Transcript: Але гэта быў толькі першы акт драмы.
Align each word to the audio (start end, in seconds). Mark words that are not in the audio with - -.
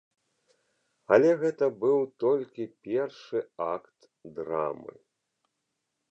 Але 1.17 1.33
гэта 1.41 1.65
быў 1.83 1.99
толькі 2.23 2.65
першы 2.87 3.39
акт 3.73 4.07
драмы. 4.39 4.95